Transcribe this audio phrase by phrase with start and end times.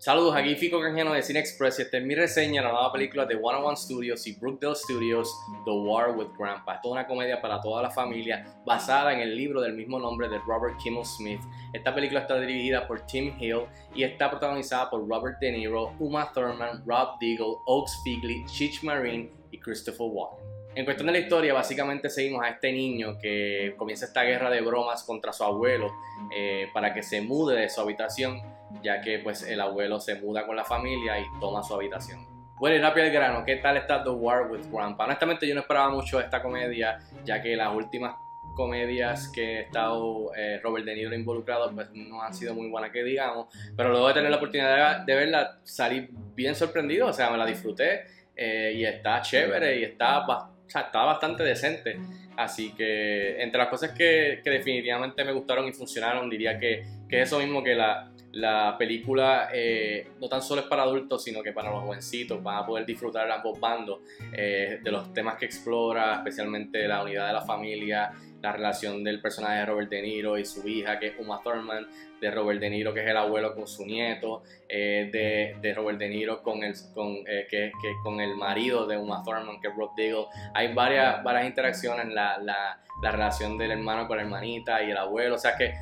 [0.00, 2.90] Saludos, aquí Fico Canjeno de Cine Express y esta es mi reseña de la nueva
[2.90, 5.30] película de One One Studios y Brookdale Studios,
[5.66, 6.76] The War with Grandpa.
[6.76, 10.30] Es toda una comedia para toda la familia basada en el libro del mismo nombre
[10.30, 11.42] de Robert Kimmel Smith.
[11.74, 16.32] Esta película está dirigida por Tim Hill y está protagonizada por Robert De Niro, Uma
[16.32, 20.59] Thurman, Rob Deagle, Oaks Figley, Chich Marine y Christopher Walken.
[20.74, 24.60] En cuestión de la historia, básicamente seguimos a este niño que comienza esta guerra de
[24.60, 25.92] bromas contra su abuelo
[26.32, 28.40] eh, para que se mude de su habitación,
[28.82, 32.24] ya que pues el abuelo se muda con la familia y toma su habitación.
[32.56, 35.04] Bueno, y rápido el grano, ¿qué tal está The War with Grandpa?
[35.04, 38.14] Honestamente yo no esperaba mucho de esta comedia, ya que las últimas
[38.54, 42.90] comedias que he estado eh, Robert De Niro involucrado pues no han sido muy buenas
[42.90, 43.46] que digamos,
[43.76, 47.46] pero luego de tener la oportunidad de, verla salí bien sorprendido, o sea, me la
[47.46, 48.04] disfruté
[48.36, 51.98] eh, y está chévere y está bastante o sea, estaba bastante decente.
[52.40, 57.38] Así que entre las cosas que, definitivamente me gustaron y funcionaron, diría que, que eso
[57.38, 61.70] mismo que la, la película eh, no tan solo es para adultos, sino que para
[61.70, 64.00] los jovencitos van a poder disfrutar ambos bandos
[64.32, 69.20] eh, de los temas que explora, especialmente la unidad de la familia, la relación del
[69.20, 71.86] personaje de Robert De Niro y su hija, que es Uma Thurman,
[72.20, 75.98] de Robert De Niro, que es el abuelo con su nieto, eh, de, de, Robert
[75.98, 79.74] De Niro con el, con, que, que, con el marido de Uma Thurman, que es
[79.74, 80.26] Rob Diggle.
[80.54, 84.96] Hay varias, varias interacciones, la, la, la relación del hermano con la hermanita y el
[84.96, 85.74] abuelo, o sea que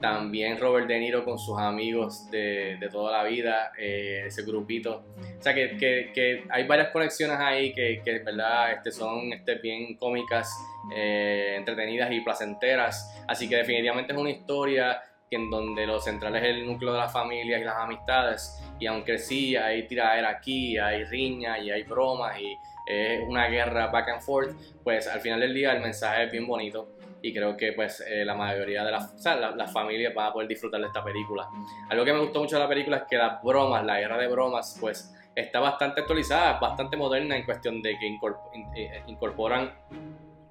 [0.00, 5.04] también Robert De Niro con sus amigos de, de toda la vida, eh, ese grupito.
[5.38, 9.56] O sea que, que, que, hay varias conexiones ahí que, que verdad este, son este,
[9.56, 10.52] bien cómicas,
[10.94, 13.22] eh, entretenidas y placenteras.
[13.28, 17.12] Así que definitivamente es una historia en donde lo central es el núcleo de las
[17.12, 18.60] familias y las amistades.
[18.80, 23.86] Y aunque sí hay tiradera aquí, hay riña y hay bromas y es una guerra
[23.86, 24.50] back and forth,
[24.82, 26.88] pues al final del día el mensaje es bien bonito
[27.22, 30.32] y creo que pues eh, la mayoría de las, o sea, las familias van a
[30.32, 31.48] poder disfrutar de esta película.
[31.88, 34.26] Algo que me gustó mucho de la película es que las bromas, la guerra de
[34.26, 38.18] bromas, pues está bastante actualizada, bastante moderna en cuestión de que
[38.74, 39.72] eh, incorporan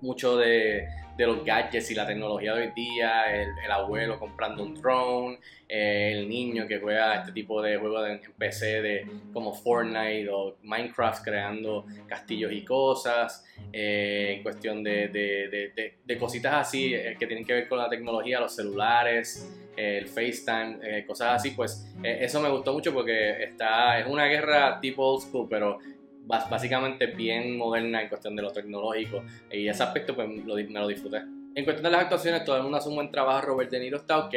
[0.00, 4.74] mucho de, de, los gadgets y la tecnología de hoy día, el, abuelo comprando un
[4.74, 5.38] drone,
[5.68, 10.56] eh, el niño que juega este tipo de juegos en PC de, como Fortnite o
[10.62, 17.26] Minecraft creando castillos y cosas, eh, en cuestión de, de, de, cositas así eh, que
[17.26, 22.48] tienen que ver con la tecnología, los celulares, el FaceTime, cosas así, pues eso me
[22.48, 25.78] gustó mucho porque está, es una guerra tipo old school, pero
[26.28, 31.22] básicamente bien moderna en cuestión de lo tecnológico y ese aspecto pues me lo disfruté.
[31.58, 33.46] En cuestión de las actuaciones, todo el mundo hace un buen trabajo.
[33.46, 34.34] Robert De Niro está ok,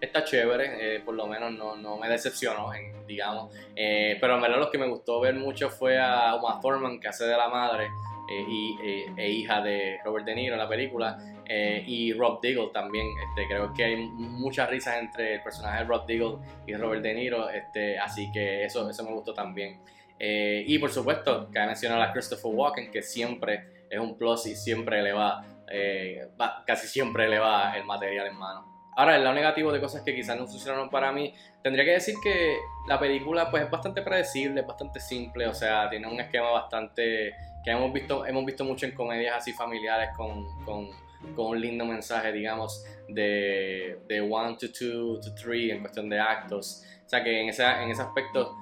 [0.00, 2.72] está chévere, eh, por lo menos no, no me decepcionó,
[3.06, 3.54] digamos.
[3.76, 7.06] Eh, pero en verdad lo que me gustó ver mucho fue a Uma Thurman, que
[7.06, 7.84] hace de la madre
[8.28, 8.76] eh, y,
[9.16, 11.16] e hija de Robert De Niro en la película.
[11.46, 13.06] y Rob Diggle también.
[13.28, 17.14] Este, creo que hay muchas risas entre el personaje de Rob Diggle y Robert De
[17.14, 19.78] Niro, este, así que eso, eso me gustó también.
[20.18, 24.56] Eh, y por supuesto, cabe mencionar a Christopher Walken, que siempre es un plus y
[24.56, 26.28] siempre le va, eh,
[26.66, 28.72] casi siempre le va el material en mano.
[28.96, 32.14] Ahora, el lado negativo de cosas que quizás no funcionaron para mí, tendría que decir
[32.22, 32.56] que
[32.88, 37.34] la película pues es bastante predecible, es bastante simple, o sea, tiene un esquema bastante
[37.64, 40.90] que hemos visto, hemos visto mucho en comedias así familiares con, con,
[41.34, 46.20] con un lindo mensaje, digamos, de, de one to two to three en cuestión de
[46.20, 46.84] actos.
[47.04, 48.54] O sea que en ese, en ese aspecto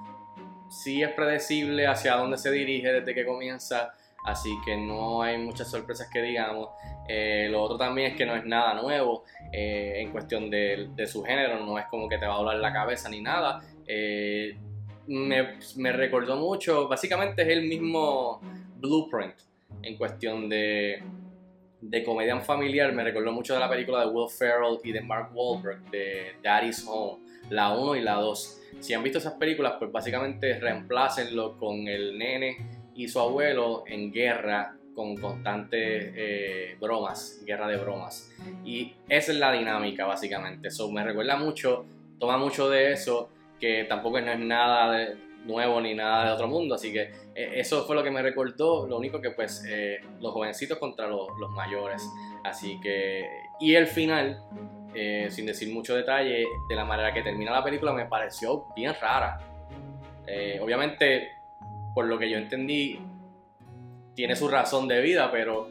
[0.73, 3.93] sí es predecible hacia dónde se dirige desde que comienza,
[4.25, 6.69] así que no hay muchas sorpresas que digamos.
[7.07, 11.23] Eh, lo otro también es que no es nada nuevo eh, en cuestión de, su
[11.23, 13.61] género, no es como que te va a volar la cabeza ni nada.
[13.85, 14.57] Eh,
[15.07, 18.39] me, recordó mucho, básicamente es el mismo
[18.77, 19.35] blueprint
[19.81, 21.03] en cuestión de,
[21.89, 22.91] de comedia familiar.
[22.93, 26.85] Me recordó mucho de la película de Will Ferrell y de Mark Wahlberg, de Daddy's
[26.87, 31.87] Home, la 1 y la 2 si han visto esas películas, pues básicamente reemplácenlo con
[31.87, 32.57] el nene
[32.95, 38.31] y su abuelo en guerra con constantes eh, bromas, guerra de bromas.
[38.63, 40.67] Y esa es la dinámica básicamente.
[40.67, 41.85] Eso me recuerda mucho,
[42.19, 43.29] toma mucho de eso,
[43.59, 46.75] que tampoco no es nada de nuevo ni nada de otro mundo.
[46.75, 48.87] Así que eh, eso fue lo que me recordó.
[48.87, 52.03] Lo único que pues eh, los jovencitos contra los, los mayores.
[52.43, 53.25] Así que...
[53.59, 54.41] Y el final
[54.95, 58.93] eh, sin decir mucho detalle, de la manera que termina la película me pareció bien
[59.01, 59.39] rara.
[60.27, 61.29] Eh, obviamente,
[61.95, 62.99] por lo que yo entendí,
[64.13, 65.67] tiene su razón de vida, pero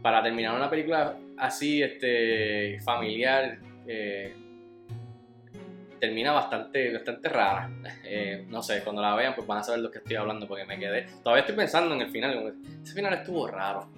[0.00, 4.34] para terminar una película así, este, familiar, eh,
[5.98, 7.70] termina bastante, bastante rara.
[8.48, 10.64] no sé, cuando la vean, pues van a saber de lo que estoy hablando, porque
[10.64, 11.06] me quedé.
[11.22, 12.54] Todavía estoy pensando en el final.
[12.82, 13.90] Ese final estuvo raro.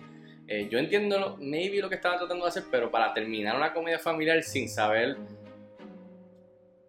[0.46, 3.72] Eh, yo entiendo, lo, maybe lo que estaba tratando de hacer, pero para terminar una
[3.72, 5.16] comedia familiar sin saber,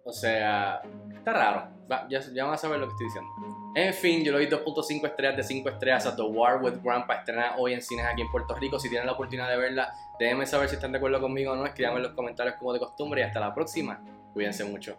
[0.04, 0.82] o sea,
[1.22, 1.68] Está raro.
[2.10, 3.30] ya, ya van a saber lo que estoy diciendo.
[3.76, 7.14] En fin, yo le doy 2.5 estrellas de 5 estrellas a The War with Grandpa
[7.14, 8.80] estrena hoy en cines aquí en Puerto Rico.
[8.80, 11.64] Si tienen la oportunidad de verla, déjenme saber si están de acuerdo conmigo o no.
[11.64, 14.04] Escríbanme en los comentarios como de costumbre y hasta la próxima.
[14.34, 14.98] Cuídense mucho.